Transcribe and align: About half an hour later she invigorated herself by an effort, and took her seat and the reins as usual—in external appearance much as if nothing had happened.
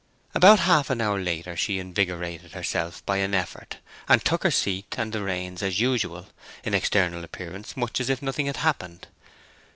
About 0.33 0.61
half 0.61 0.89
an 0.89 0.99
hour 0.99 1.21
later 1.21 1.55
she 1.55 1.77
invigorated 1.77 2.53
herself 2.53 3.05
by 3.05 3.17
an 3.17 3.35
effort, 3.35 3.77
and 4.09 4.25
took 4.25 4.41
her 4.41 4.49
seat 4.49 4.95
and 4.97 5.13
the 5.13 5.21
reins 5.21 5.61
as 5.61 5.79
usual—in 5.79 6.73
external 6.73 7.23
appearance 7.23 7.77
much 7.77 8.01
as 8.01 8.09
if 8.09 8.19
nothing 8.19 8.47
had 8.47 8.57
happened. 8.57 9.09